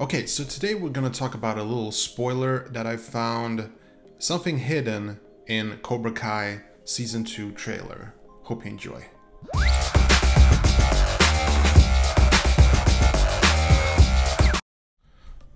Okay, 0.00 0.26
so 0.26 0.42
today 0.42 0.74
we're 0.74 0.88
gonna 0.88 1.08
talk 1.08 1.34
about 1.34 1.56
a 1.56 1.62
little 1.62 1.92
spoiler 1.92 2.68
that 2.70 2.84
I 2.84 2.96
found 2.96 3.70
something 4.18 4.58
hidden 4.58 5.20
in 5.46 5.78
Cobra 5.82 6.10
Kai 6.10 6.62
Season 6.82 7.22
2 7.22 7.52
trailer. 7.52 8.12
Hope 8.42 8.64
you 8.64 8.72
enjoy. 8.72 9.04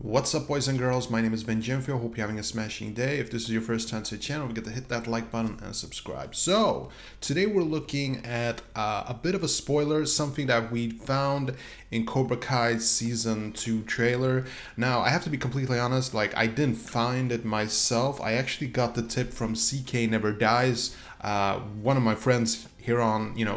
What's 0.09 0.35
up 0.35 0.49
boys 0.49 0.69
and 0.69 0.79
girls, 0.79 1.11
my 1.11 1.21
name 1.21 1.35
is 1.35 1.45
Ben 1.45 1.61
Genfio, 1.61 2.01
hope 2.01 2.17
you're 2.17 2.27
having 2.27 2.41
a 2.41 2.43
smashing 2.43 2.95
day. 2.95 3.19
If 3.19 3.31
this 3.31 3.43
is 3.43 3.51
your 3.51 3.61
first 3.61 3.91
time 3.91 4.05
to 4.05 4.17
the 4.17 4.23
channel, 4.23 4.49
forget 4.49 4.65
to 4.65 4.71
hit 4.71 4.89
that 4.89 5.07
like 5.07 5.31
button 5.31 5.59
and 5.63 5.77
subscribe. 5.77 6.35
So, 6.35 6.89
today 7.21 7.45
we're 7.45 7.61
looking 7.61 8.25
at 8.25 8.63
uh, 8.75 9.05
a 9.07 9.13
bit 9.13 9.35
of 9.35 9.43
a 9.43 9.49
spoiler, 9.49 10.07
something 10.07 10.47
that 10.47 10.73
we 10.73 10.93
found 10.93 11.57
in 11.91 12.07
Cobra 12.07 12.39
Kai 12.39 12.79
Season 12.79 13.53
2 13.53 13.83
trailer. 13.83 14.47
Now, 14.79 15.01
I 15.01 15.11
have 15.11 15.25
to 15.25 15.31
be 15.31 15.37
completely 15.37 15.79
honest, 15.79 16.15
like 16.15 16.35
I 16.35 16.47
didn't 16.47 16.77
find 16.77 17.31
it 17.31 17.45
myself, 17.45 18.19
I 18.19 18.33
actually 18.33 18.69
got 18.69 18.95
the 18.95 19.03
tip 19.03 19.35
from 19.35 19.55
CK 19.57 20.09
Never 20.09 20.33
Dies, 20.33 20.97
uh, 21.21 21.59
one 21.59 21.99
of 21.99 22.03
my 22.03 22.15
friends 22.15 22.67
here 22.89 23.03
on 23.03 23.21
you 23.37 23.45
know 23.45 23.57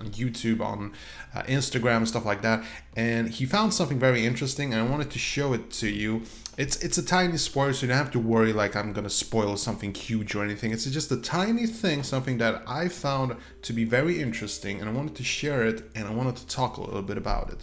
on 0.00 0.06
YouTube, 0.20 0.60
on 0.60 0.92
uh, 1.34 1.42
Instagram, 1.58 2.06
stuff 2.06 2.26
like 2.26 2.42
that. 2.42 2.62
And 2.94 3.30
he 3.30 3.44
found 3.46 3.72
something 3.72 3.98
very 3.98 4.24
interesting, 4.30 4.72
and 4.72 4.80
I 4.84 4.86
wanted 4.92 5.10
to 5.16 5.18
show 5.18 5.54
it 5.54 5.70
to 5.82 5.88
you. 5.88 6.22
It's 6.58 6.76
it's 6.86 6.98
a 6.98 7.06
tiny 7.16 7.38
spoiler, 7.38 7.72
so 7.72 7.82
you 7.82 7.88
don't 7.88 8.04
have 8.04 8.10
to 8.12 8.20
worry 8.34 8.52
like 8.52 8.76
I'm 8.76 8.92
gonna 8.92 9.16
spoil 9.24 9.56
something 9.56 9.92
huge 9.94 10.34
or 10.34 10.44
anything. 10.44 10.72
It's 10.72 10.84
just 10.84 11.10
a 11.10 11.20
tiny 11.38 11.66
thing, 11.66 12.02
something 12.02 12.36
that 12.38 12.62
I 12.66 12.88
found 12.88 13.36
to 13.62 13.72
be 13.72 13.84
very 13.84 14.20
interesting, 14.26 14.80
and 14.80 14.88
I 14.90 14.92
wanted 14.92 15.14
to 15.16 15.24
share 15.24 15.62
it, 15.66 15.78
and 15.94 16.06
I 16.06 16.12
wanted 16.12 16.36
to 16.36 16.46
talk 16.46 16.76
a 16.76 16.82
little 16.82 17.06
bit 17.10 17.16
about 17.16 17.46
it. 17.54 17.60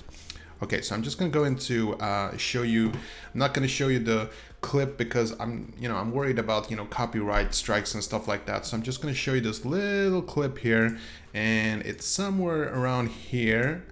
Okay, 0.63 0.79
so 0.79 0.95
I'm 0.95 1.03
just 1.03 1.17
gonna 1.17 1.29
go 1.29 1.43
into 1.43 1.95
uh, 1.95 2.37
show 2.37 2.61
you. 2.61 2.87
I'm 2.89 3.39
not 3.39 3.53
gonna 3.53 3.67
show 3.67 3.89
you 3.89 3.99
the 3.99 4.29
clip 4.61 4.97
because 4.97 5.37
I'm, 5.37 5.73
you 5.77 5.89
know, 5.89 5.97
I'm 5.97 6.13
worried 6.13 6.39
about 6.39 6.71
you 6.71 6.77
know 6.77 6.85
copyright 6.85 7.53
strikes 7.53 7.93
and 7.93 8.01
stuff 8.01 8.29
like 8.29 8.45
that. 8.45 8.65
So 8.65 8.77
I'm 8.77 8.81
just 8.81 9.01
gonna 9.01 9.13
show 9.13 9.33
you 9.33 9.41
this 9.41 9.65
little 9.65 10.21
clip 10.21 10.59
here, 10.59 10.97
and 11.33 11.81
it's 11.81 12.05
somewhere 12.05 12.73
around 12.73 13.09
here. 13.09 13.85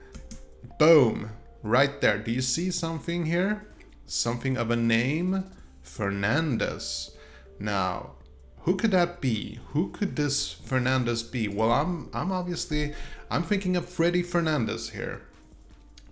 Boom, 0.79 1.31
right 1.61 1.99
there. 1.99 2.17
Do 2.17 2.31
you 2.31 2.41
see 2.41 2.71
something 2.71 3.25
here? 3.25 3.67
Something 4.05 4.55
of 4.55 4.71
a 4.71 4.77
name, 4.77 5.43
Fernandez. 5.81 7.17
Now, 7.59 8.11
who 8.59 8.77
could 8.77 8.91
that 8.91 9.19
be? 9.19 9.59
Who 9.73 9.89
could 9.89 10.15
this 10.15 10.53
Fernandez 10.53 11.21
be? 11.21 11.49
Well, 11.49 11.71
I'm, 11.71 12.09
I'm 12.13 12.31
obviously, 12.31 12.93
I'm 13.29 13.43
thinking 13.43 13.75
of 13.75 13.89
Freddy 13.89 14.23
Fernandez 14.23 14.91
here. 14.91 15.23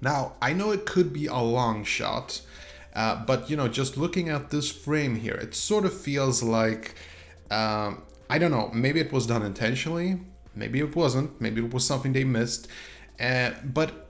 Now, 0.02 0.33
I 0.42 0.53
know 0.53 0.72
it 0.72 0.86
could 0.86 1.11
be 1.11 1.25
a 1.28 1.38
long 1.38 1.83
shot, 1.83 2.42
uh, 2.94 3.23
but 3.25 3.50
you 3.50 3.58
know, 3.58 3.67
just 3.67 3.97
looking 3.97 4.30
at 4.30 4.50
this 4.50 4.72
frame 4.72 5.16
here, 5.16 5.36
it 5.36 5.55
sort 5.55 5.86
of 5.86 5.94
feels 6.00 6.42
like, 6.42 6.95
um, 7.52 8.03
I 8.30 8.38
don't 8.38 8.52
know, 8.52 8.70
maybe 8.73 9.00
it 9.00 9.11
was 9.11 9.27
done 9.27 9.44
intentionally, 9.44 10.20
maybe 10.55 10.80
it 10.80 10.95
wasn't, 10.95 11.39
maybe 11.42 11.64
it 11.64 11.73
was 11.73 11.86
something 11.86 12.14
they 12.14 12.23
missed, 12.23 12.67
uh, 13.20 13.52
but 13.64 14.08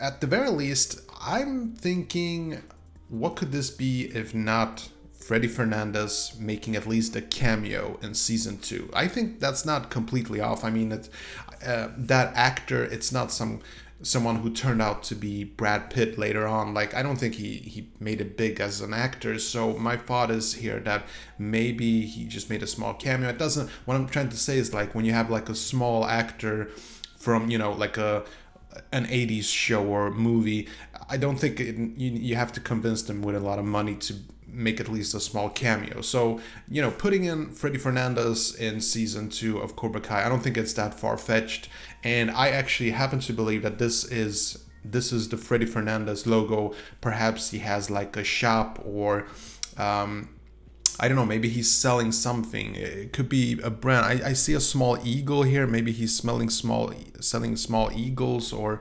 at 0.00 0.20
the 0.20 0.26
very 0.26 0.50
least, 0.50 1.00
I'm 1.20 1.74
thinking, 1.74 2.62
what 3.08 3.36
could 3.36 3.52
this 3.52 3.70
be 3.70 4.04
if 4.14 4.34
not 4.34 4.88
Freddy 5.12 5.48
Fernandez 5.48 6.36
making 6.38 6.76
at 6.76 6.86
least 6.86 7.16
a 7.16 7.20
cameo 7.20 7.98
in 8.02 8.14
season 8.14 8.58
two? 8.58 8.90
I 8.94 9.08
think 9.08 9.40
that's 9.40 9.66
not 9.66 9.90
completely 9.90 10.40
off. 10.40 10.64
I 10.64 10.70
mean, 10.70 10.92
it, 10.92 11.08
uh, 11.66 11.88
that 11.96 12.34
actor, 12.36 12.84
it's 12.84 13.10
not 13.12 13.32
some 13.32 13.60
someone 14.02 14.36
who 14.36 14.50
turned 14.50 14.82
out 14.82 15.02
to 15.04 15.14
be 15.14 15.44
Brad 15.44 15.90
Pitt 15.90 16.18
later 16.18 16.46
on. 16.46 16.74
Like 16.74 16.94
I 16.94 17.02
don't 17.02 17.16
think 17.16 17.34
he 17.34 17.56
he 17.58 17.88
made 17.98 18.20
it 18.20 18.36
big 18.36 18.60
as 18.60 18.80
an 18.80 18.92
actor. 18.92 19.38
So 19.38 19.72
my 19.78 19.96
thought 19.96 20.30
is 20.30 20.54
here 20.54 20.80
that 20.80 21.06
maybe 21.38 22.02
he 22.02 22.24
just 22.24 22.50
made 22.50 22.62
a 22.62 22.66
small 22.66 22.94
cameo. 22.94 23.28
It 23.30 23.38
doesn't. 23.38 23.70
What 23.84 23.96
I'm 23.96 24.08
trying 24.08 24.28
to 24.30 24.36
say 24.36 24.58
is 24.58 24.74
like 24.74 24.94
when 24.94 25.04
you 25.04 25.12
have 25.12 25.30
like 25.30 25.48
a 25.48 25.54
small 25.54 26.04
actor 26.04 26.70
from 27.16 27.50
you 27.50 27.58
know 27.58 27.72
like 27.72 27.96
a 27.96 28.24
an 28.92 29.06
80s 29.06 29.44
show 29.44 29.84
or 29.86 30.10
movie 30.10 30.68
i 31.08 31.16
don't 31.16 31.38
think 31.38 31.58
it, 31.60 31.76
you, 31.76 32.10
you 32.10 32.36
have 32.36 32.52
to 32.52 32.60
convince 32.60 33.02
them 33.02 33.22
with 33.22 33.34
a 33.34 33.40
lot 33.40 33.58
of 33.58 33.64
money 33.64 33.94
to 33.94 34.14
make 34.56 34.80
at 34.80 34.88
least 34.88 35.14
a 35.14 35.20
small 35.20 35.50
cameo. 35.50 36.00
So, 36.00 36.40
you 36.68 36.80
know, 36.80 36.90
putting 36.90 37.24
in 37.24 37.50
Freddy 37.50 37.78
Fernandez 37.78 38.54
in 38.54 38.80
season 38.80 39.28
two 39.28 39.58
of 39.58 39.76
Cobra 39.76 40.00
Kai, 40.00 40.24
I 40.24 40.28
don't 40.28 40.42
think 40.42 40.56
it's 40.56 40.72
that 40.72 40.98
far 40.98 41.18
fetched. 41.18 41.68
And 42.02 42.30
I 42.30 42.48
actually 42.48 42.90
happen 42.90 43.20
to 43.20 43.32
believe 43.32 43.62
that 43.62 43.78
this 43.78 44.04
is 44.04 44.64
this 44.84 45.12
is 45.12 45.28
the 45.28 45.36
Freddy 45.36 45.66
Fernandez 45.66 46.26
logo. 46.26 46.74
Perhaps 47.00 47.50
he 47.50 47.58
has 47.58 47.90
like 47.90 48.16
a 48.16 48.24
shop 48.24 48.80
or 48.84 49.26
um, 49.76 50.30
I 50.98 51.08
don't 51.08 51.16
know, 51.16 51.26
maybe 51.26 51.48
he's 51.48 51.70
selling 51.70 52.12
something. 52.12 52.74
It 52.76 53.12
could 53.12 53.28
be 53.28 53.60
a 53.62 53.70
brand. 53.70 54.06
I, 54.06 54.30
I 54.30 54.32
see 54.32 54.54
a 54.54 54.60
small 54.60 54.96
eagle 55.04 55.42
here. 55.42 55.66
Maybe 55.66 55.92
he's 55.92 56.16
smelling 56.16 56.48
small 56.48 56.94
selling 57.20 57.56
small 57.56 57.90
eagles 57.92 58.52
or 58.52 58.80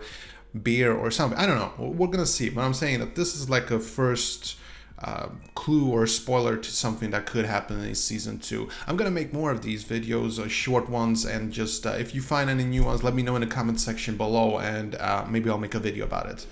beer 0.64 0.94
or 0.94 1.12
something. 1.12 1.38
I 1.38 1.46
don't 1.46 1.58
know. 1.58 1.92
We're 1.92 2.08
gonna 2.08 2.26
see. 2.26 2.50
But 2.50 2.62
I'm 2.62 2.74
saying 2.74 3.00
that 3.00 3.16
this 3.16 3.36
is 3.36 3.50
like 3.50 3.72
a 3.72 3.80
first 3.80 4.58
uh, 5.00 5.30
clue 5.56 5.90
or 5.90 6.08
spoiler 6.08 6.58
to 6.58 6.72
something 6.72 7.12
that 7.12 7.26
could 7.26 7.46
happen 7.46 7.84
in 7.84 7.96
season 7.96 8.40
two. 8.40 8.70
I'm 8.88 8.96
gonna 8.96 9.12
make 9.12 9.34
more 9.34 9.52
of 9.52 9.62
these 9.62 9.84
videos, 9.84 10.40
uh, 10.40 10.48
short 10.48 10.90
ones, 10.90 11.26
and 11.26 11.52
just 11.52 11.86
uh, 11.86 11.92
if 11.92 12.16
you 12.16 12.22
find 12.22 12.50
any 12.50 12.64
new 12.64 12.84
ones, 12.84 13.04
let 13.04 13.14
me 13.14 13.24
know 13.24 13.36
in 13.36 13.42
the 13.42 13.48
comment 13.48 13.80
section 13.80 14.18
below, 14.18 14.60
and 14.60 14.96
uh, 14.96 15.26
maybe 15.30 15.50
I'll 15.50 15.58
make 15.58 15.76
a 15.76 15.80
video 15.80 16.06
about 16.06 16.28
it. 16.28 16.46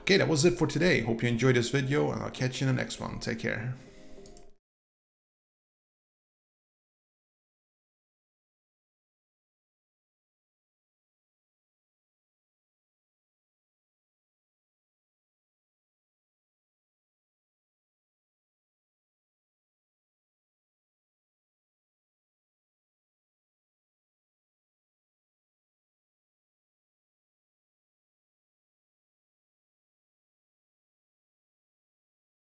Okay, 0.00 0.16
that 0.16 0.28
was 0.28 0.44
it 0.44 0.58
for 0.58 0.66
today. 0.66 1.00
Hope 1.02 1.22
you 1.22 1.28
enjoyed 1.28 1.56
this 1.56 1.70
video, 1.70 2.10
and 2.10 2.22
I'll 2.22 2.30
catch 2.30 2.60
you 2.60 2.68
in 2.68 2.74
the 2.74 2.80
next 2.80 3.00
one. 3.00 3.18
Take 3.18 3.40
care. 3.40 3.74